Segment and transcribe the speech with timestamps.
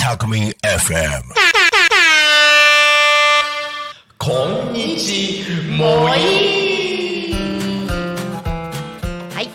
[0.00, 1.20] タクミン FM
[4.16, 5.44] こんにち
[5.76, 7.34] もい
[9.34, 9.50] はい。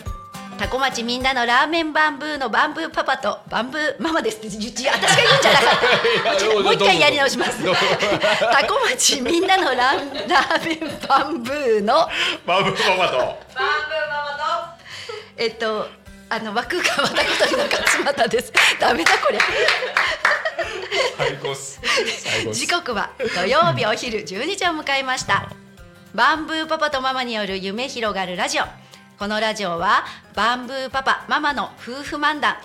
[0.56, 5.08] タコ町みんなのラーメンバンブーのバンブーパパとバンブーママですって私が言うんじゃなかっ
[6.38, 6.44] た。
[6.62, 7.58] もう一回やり直します。
[7.64, 12.08] タコ町みんなのラーラーメンバンブーの
[12.46, 13.38] バブママと。
[15.36, 18.52] えっとあの枠がまたことにの勝俣です。
[18.80, 19.38] ダメだこれ。
[22.52, 25.48] 時刻は土曜日お昼12時を迎えました。
[26.14, 28.64] バンブーパパとママによる夢広がるラジオ。
[29.18, 32.56] このラジオはバンブーパパママの夫婦漫談。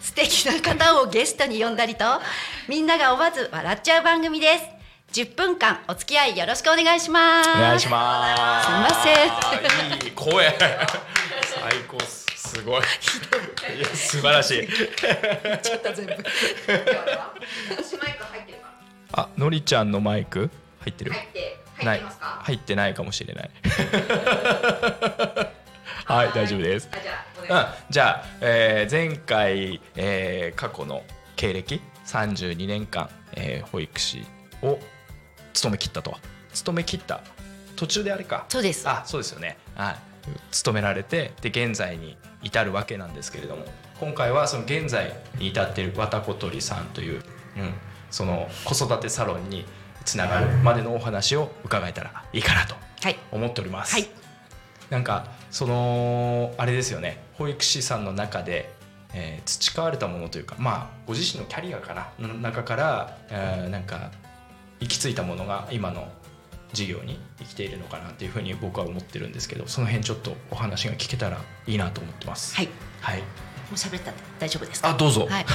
[0.00, 2.04] 素敵な方をゲストに呼んだりと
[2.68, 4.64] みんなが思わず笑っちゃう番組です。
[5.12, 7.50] 10分間お付き合いよろしくお願いします。
[7.50, 8.66] お願いします。
[8.66, 10.06] すいません。
[10.06, 10.56] いい声。
[11.42, 12.19] 最高っす
[12.50, 12.82] すごい。
[12.82, 13.80] い。
[13.80, 14.68] や素晴らしい。
[15.62, 16.14] ちょっと全部。
[19.12, 20.50] あのりちゃんのマイク？
[20.80, 21.12] 入ってる？
[21.12, 22.02] てない。
[22.42, 23.50] 入ってないかもしれない。
[26.06, 26.88] はい大丈夫です。
[27.48, 31.02] うん、じゃあ、えー前回、えー過去の
[31.36, 34.24] 経歴？32年間、えー保育士
[34.62, 34.78] を
[35.52, 36.16] 務め切ったと
[36.52, 37.20] 務め切った？
[37.76, 38.44] 途中であれか。
[38.48, 38.88] そうです。
[38.88, 39.56] あそうですよね。
[39.74, 39.96] はい
[40.50, 43.64] 勤められてで現在に至るわけなんですけれども
[44.00, 47.22] 今回はその現在に至っている綿小鳥さんという、うん、
[48.10, 49.64] その子育てサロンに
[50.04, 53.94] つながるまでのお話を伺えたらいいかなとはい思っております。
[53.94, 54.08] はい
[54.90, 58.72] なんかそのあれですよね保育士さんの中で、
[59.14, 64.10] えー培われたものというかまあご自身のキャリアかなの中から、えーなんか
[64.80, 66.08] 行き着いたものが今の
[66.72, 72.54] 事業に生きているのかなっていうふうに僕は思ってるんですけどその辺ちょっとお話が聞けたらいいなと思ってます。
[72.56, 72.68] はい。
[73.00, 73.24] はい、も
[73.72, 74.90] う喋った大丈夫ですか？
[74.90, 75.46] あどうぞ、はい。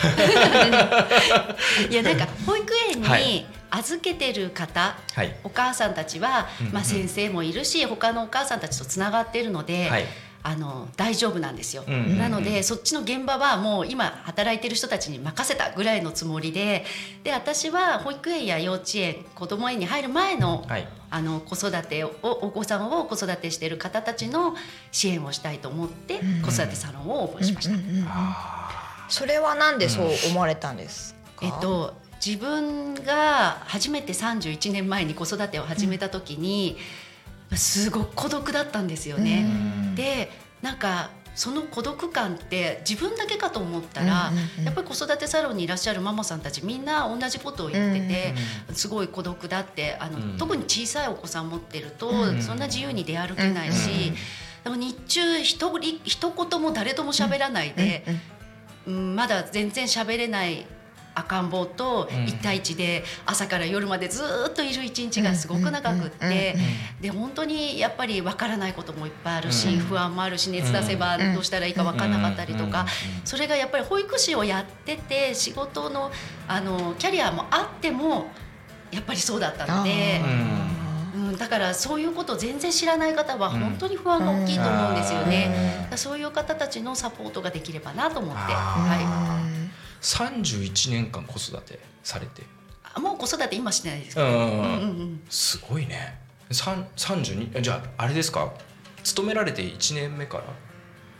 [1.91, 3.23] いやなんか保育園はい。
[3.23, 5.35] に預けてる方、はい。
[5.43, 10.05] お母さんたちは、うんうんまあ先生もいるし、他のお母さんたちとつながっているので、はい
[10.47, 11.83] あの大丈夫なんですよ。
[11.87, 12.17] うんうんうん。
[12.19, 16.85] なのでそっちの現場はもう今働いてる人たちに任せたぐらいのつもりで、
[17.23, 20.87] で私は保育園や幼稚園、子ども園に入る前の、はい。
[21.09, 24.53] あの子育てをお子さんを子育てしている方たちの
[24.91, 27.75] 支援をしたいと思って、子育てサロンをオープンしました。
[29.09, 36.77] それはなんでそう思われたんですか、えっと、自分が初めて31年前に子育てを始めた時に、
[37.53, 39.45] すごく孤独だったんですよね。
[39.95, 44.31] でなんかその孤独感って自分だけかと思ったら、
[44.63, 48.33] やっぱり子育てサロンにいらっしゃるママさんたちみんな同じことを言ってて、
[48.73, 50.37] すごい孤独だってあの、うん。
[50.37, 54.13] 特に小さいお子さん持ってると、うんそんな自由に出歩けないし、
[54.63, 58.05] でも日中ひとり一言も誰とも喋らないで。
[58.87, 60.67] うん、まだ全然喋れない
[61.15, 62.25] 赤ん坊とうん。
[62.25, 66.55] 一対一で朝から夜までずっといる一日がすごく長くって
[67.01, 69.79] で本当にやっぱりわからないこともいっぱいあるしうん。
[69.79, 72.71] 不安もあるし熱出せばどうしたらいいかわからなかったりとうん。
[72.71, 72.85] か
[73.23, 76.11] それがやっぱり保育士をやってて仕事の
[76.47, 78.27] あのキャリアもあっても
[78.91, 80.21] やっぱりそうだったので。
[81.15, 85.87] うん、だからそういうことを全然知らない方は本当に不安が大きいと思うんですよね。
[85.95, 89.34] そういう方たちのサポートができればなと思って、は
[90.05, 92.43] 31年間子育てされて。
[92.43, 92.45] い、
[92.93, 94.39] あもう子育て今してないですけど、うんうん。
[94.39, 96.19] うんうんすごいね。
[96.51, 98.53] 三32じゃああれですか？
[99.03, 100.43] 勤められて1年目から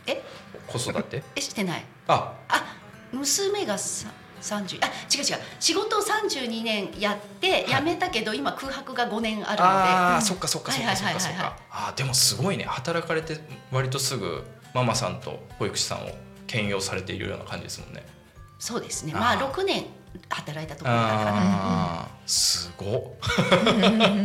[0.06, 0.22] え？
[0.68, 1.24] 子育て？
[1.34, 1.84] えしてない。
[2.06, 2.32] あ。
[2.48, 2.76] あ
[3.12, 4.08] 娘がさ
[4.40, 5.38] 30あ違う違う。
[5.58, 9.62] 仕事を32年やって辞めたけど、今空白が5年あるので。
[9.62, 12.64] あーそっかそっかそっかそっはいはいはいはいかそっかあーでもすごいね。
[12.64, 13.40] 働かれて
[13.72, 16.10] 割とすぐママさんと保育士さんを
[16.46, 18.04] 兼用されているような感じですもんね
[18.58, 19.12] そうですね。
[19.12, 19.86] まあ6年
[20.28, 22.08] 働いたところだから。
[22.26, 23.02] すごっ。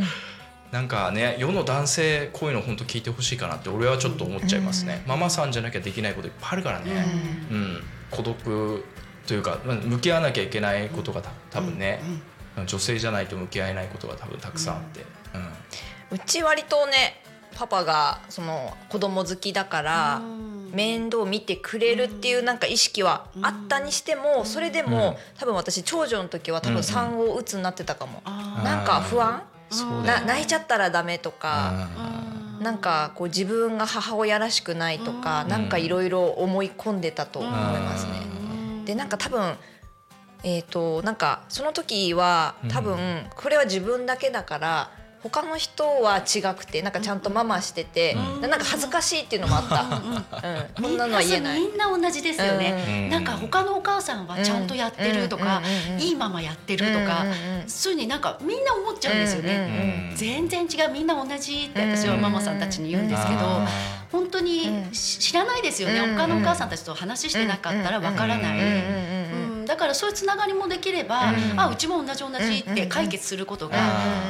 [0.71, 7.05] なんかね世の男性こういうの本当聞いてほしいかなって俺はちょっと思っちゃいますね、ママさんじゃなきゃできないこといっぱいあるからね、
[7.51, 7.83] うん。
[8.09, 8.85] 孤独
[9.27, 12.01] というかまあ向き合わなきゃいけないことがた多分ね、
[12.65, 15.37] 女性じゃないと向き合えないことが多分たくさんあって、う
[16.15, 16.17] ん。
[16.17, 17.21] うち割とね
[17.53, 28.21] パパがその子供好きだからうん面倒見てくれるっていうなんか意識はあったにしてもそれでも多分私長女の時は多分産後うつになってたかも。
[28.25, 29.43] あなんか不安？
[30.05, 38.11] な泣いちゃったらダメとかーなんかこう自分が母親らしくないとかなんかいろいろ思い込んでたと思いますね。
[38.85, 39.55] でなんか多分
[40.43, 42.97] えー、となんかその時は多分
[43.35, 44.91] これは自分だけだから
[45.23, 50.37] 他の人は違くてなんかちゃんとママしてて、なんか恥ずかしいっていうのもあった、
[50.81, 50.83] うん。
[50.83, 50.97] こん。
[50.97, 53.09] なのは言えないみんな同じですよね、うん。
[53.09, 55.61] なんか他のお母さんはちゃんとやってるとか、
[55.93, 56.01] うん。
[56.01, 57.25] いいママやってるとか、
[57.67, 60.17] そういうふうになんかみんな思っちゃうんですよね、うん。
[60.17, 63.67] 全然違うみんな同じって私はママさんたちに言うんですけど、あ
[64.11, 66.15] 本当にし知らないですよね、うん。
[66.15, 68.61] 他のお母さんたちと話してなかったらわからない、う
[69.37, 69.40] ん
[69.71, 73.77] だからそういうつながりもできれば、あうちも同じ同じって解決することが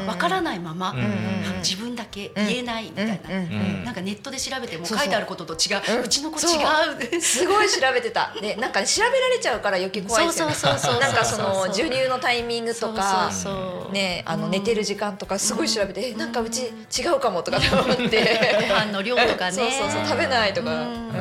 [0.06, 7.18] わからないまま、んうん自分だけ言えないみたいな、んなんかネットで調べても書いてあることと違う、うちの子違そう。
[7.18, 7.22] う。
[7.22, 8.32] すごい調べてた。
[8.40, 10.54] でなんか調べられちゃうから余計怖いですよね。
[10.54, 13.92] そうそうそうそうなんかその授乳のタイミングとかそうそうそう。
[13.92, 18.40] ねあの寝てる時間とかすごい調べて、えなんかうち違うかもとか思って。
[18.70, 19.52] ご飯の量とかね。
[19.58, 21.08] そうそうそう食べないとか、うん。
[21.08, 21.12] うん。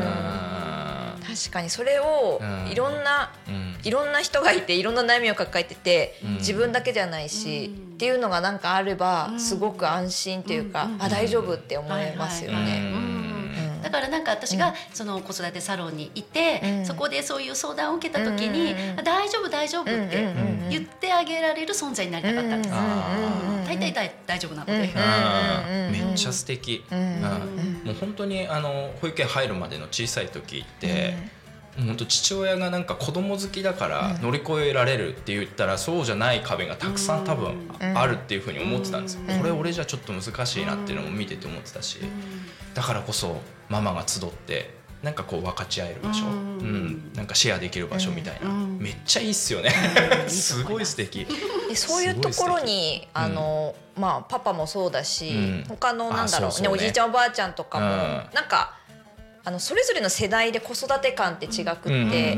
[1.27, 2.71] 確かにそれをうん。
[2.71, 6.35] いろんな、うんいろんな人がいていろんな悩みを抱えてて、うん。
[6.35, 7.95] 自分だけじゃないし、うん。
[7.95, 9.41] っていうのがなんかあれば、うん。
[9.41, 13.11] すごく安心っていうか、うんあ大丈夫って思いますよね。
[13.83, 16.87] だからなんか私がその子育てサロンにいて、うん。
[16.87, 20.35] そこでそういう相談を受けた時にうん「大丈夫大丈夫」って
[20.69, 22.73] 言ってあげられる存在になりたかったんです。
[22.73, 24.73] うんうん大体大大丈夫なので。
[24.73, 31.15] うんうんめっちゃ素敵、うんうんもう本当にあの保育園入るまでの小さい時って、
[31.79, 37.99] 本当父親がなんか子供好きだから乗り越えられるって言ったらそうじゃない壁がたくさん多分うん。
[37.99, 39.39] あるっていうふうに思ってたんですよ、うん。
[39.39, 41.99] これ俺じゃちょっと難しいなっていうのも見てて思ってたし、
[42.75, 46.87] だからこそママが集ってなんかこう分かち合える場所、ううん。
[46.87, 48.79] んなんかシェアできる場所みたいな、うん。
[48.79, 49.73] めっちゃいいっすよね、
[50.23, 50.29] うん。
[50.31, 51.27] すごい素敵。
[51.69, 55.65] でそういうところにあの、まあパパもそうだし、うん。
[55.69, 56.69] 他のなんだろうねね。
[56.69, 57.91] おじいちゃんおばあちゃんとかも、うん。
[58.35, 58.75] なんか
[59.43, 62.37] あのそれぞれの世代で子育て感って違くって、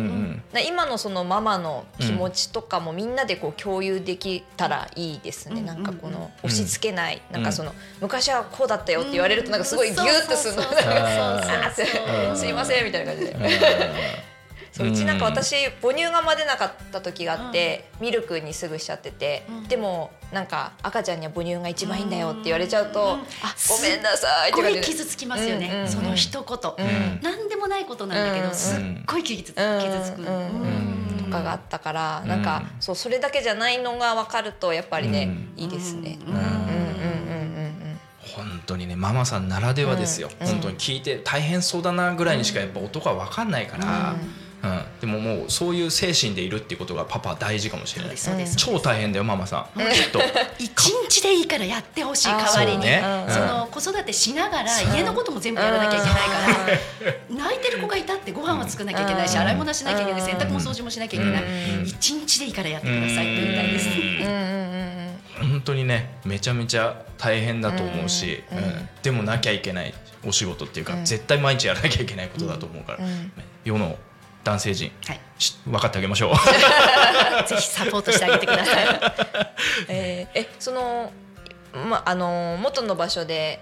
[0.68, 7.20] 今のそのママの気持ちとかもみんなでこう共有できたらいいですね、うんなんかこのうん押し付けない、ん。
[7.32, 10.56] なんかその昔はこうだったよって言われるとなんかすごいギュッとする。
[10.56, 10.62] の、
[12.36, 12.84] すいません。
[12.84, 14.31] みたいな感じで。
[14.72, 19.68] うんそううちなんか私母乳がま出なかった時があって、ミルクにすぐしちゃってて、うん。
[19.68, 23.08] でもなんか赤ちゃんには母乳が一番いいんだよって言われちゃうと、うん。
[23.10, 27.20] あごめんなさいってすっごい傷つきますよね、その一言、ん。
[27.22, 35.24] 何でもないことなんだけど、うんすっごい傷つ,、く、とかがあったから、なんかうんそうそれだけじゃないのが分かるとやっぱりね、
[35.56, 35.64] うん。
[35.64, 36.18] いいですね。
[38.34, 40.46] 本当にねママさんならではですよ、うん。
[40.46, 44.14] 本当に聞いて大変そうだなぐらいにしかやっぱ男は分かんないから、
[44.62, 44.82] うん。
[45.00, 48.16] でももうそういう精神でいるっていうことがパパは大事かもしれない。
[48.16, 48.56] そうです。
[48.56, 50.20] 超大変だよママさん、きっと。
[50.58, 52.72] 一日でいいからやってほしい代わりに。
[52.74, 53.24] そうね。
[53.28, 56.20] その子育てしながら家のことも全部やらなきゃいけないか
[57.30, 57.44] ら。
[57.44, 59.40] 泣いてる子がいたってご飯は作らなきゃいけないしうん。
[59.40, 61.42] 洗い物しなきゃいけない洗濯も掃除もしなきゃいけない。
[61.42, 61.86] うん。
[61.86, 63.88] 一日でいいからやってくださいって言いたいです。
[63.88, 63.94] うん。
[63.94, 64.02] うん。
[64.02, 65.42] うん。
[65.42, 65.48] うん。
[65.50, 68.58] 本当にねめちゃめちゃ大変だと思うし、うん。
[68.58, 68.88] うん。
[69.02, 69.92] でもなきゃいけない
[70.24, 71.04] お仕事っていうか、うん。
[71.04, 73.32] 絶対毎日やらなきゃいけないことだと思うから、うん。
[73.64, 73.96] 世の
[74.44, 76.34] 男性陣はい、し分かってあげましょう
[77.48, 78.86] ぜひサポートしてあげてください。
[79.88, 81.12] えーえその
[81.88, 83.60] まあの元の場所で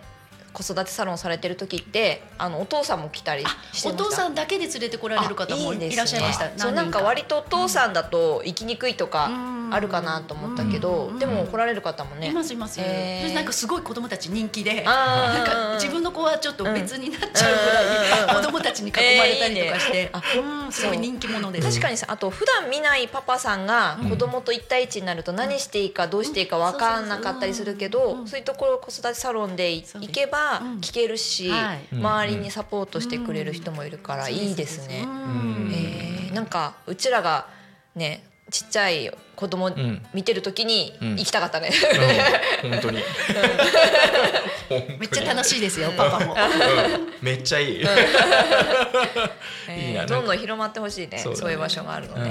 [0.53, 3.45] 子育てサロンされてる時ってあのお父さんも来たり
[3.85, 6.51] お父さんだけで連れてこられる方もあいらっしゃいました。
[6.57, 9.61] そうなんか割とお父さんだと行きにくいとかうん。
[9.73, 11.19] あるかなと思ったけど、うん。
[11.19, 12.29] でも来られる方もね。
[12.29, 13.29] いますいます、へー。
[13.29, 20.37] でなんかすごい子供たち人気でなんか自分の子はちょっと別になっちゃうぐらい 子供たちに囲まれたりとかして、えー。
[20.37, 21.69] いいねうんすごい人気者です。
[21.69, 27.93] 確かにさあと普段見ないパパさんが子供と一対一になると何していいかどうしていいか分かんなかったりするけうん。
[27.93, 31.89] どそういうところ子育てサロンで行けばうん聞けるしはい。
[31.93, 35.05] 周りにサポートしてくれる人もいるからいいですね。
[35.05, 35.73] うん。
[35.75, 36.35] えー。
[36.35, 37.47] なんかうちらが
[37.95, 40.03] ねちっちゃい子供ん。
[40.13, 41.11] 見てる時にうん。
[41.17, 41.71] 行きたかったね。
[42.65, 42.71] うん。
[42.73, 42.99] 本当に。
[44.99, 46.35] めっちゃ楽しいですよパパも。
[46.35, 46.39] うん。
[47.23, 47.83] めっちゃいい、
[49.69, 50.07] えー。
[50.07, 51.37] どんどん広まってほしいねそうだね。
[51.43, 52.31] そういう場所があるのね。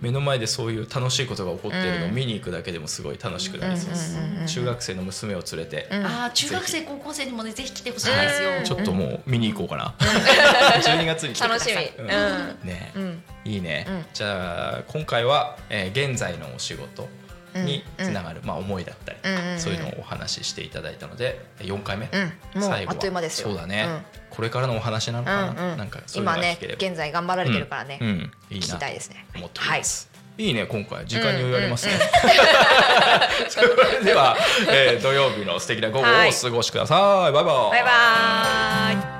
[0.00, 2.14] うん目の前でそういう楽しいことが起こってるのをうん。
[2.14, 4.18] 見に行くだけでもすごい楽しくなりそうです。
[4.46, 6.06] 中学生の娘を連れて、うん。
[6.06, 8.06] ああ中学生高校生にもねぜひ来てほしい。
[8.06, 8.50] ですよ。
[8.58, 9.94] うんちょっともう見に行こうかな。
[9.98, 12.68] 12月に来てくだ楽しさいみ。
[12.68, 13.22] ね、うん。
[13.44, 14.04] いいね、うん。
[14.12, 17.08] じゃあ今回は、えー現在のお仕事
[17.54, 18.06] にうん。
[18.06, 19.60] つながる、まあ、思いだったり、うんうんうん。
[19.60, 22.08] そういうのをお話ししていただいたので4回目、
[22.54, 23.30] 最後は。
[23.30, 24.20] そうだね、うん。
[24.30, 29.26] これからのお話なのかな、なんか今ね現在頑張られてるからね、うん、いい聞なきたいですね。
[29.34, 32.00] 思っております、い、いね今回時間に余裕ありますね、うん
[33.50, 34.36] それでは、
[34.70, 37.54] えー土曜日の素敵な午後をお過ごしください、バイバイ。
[37.70, 39.19] バイバーイ。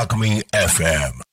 [0.00, 1.29] Alchemy FM.